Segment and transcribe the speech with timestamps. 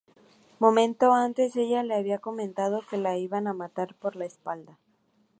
[0.57, 4.79] Momento antes ella le había comentado que la iban a matar por la espalda.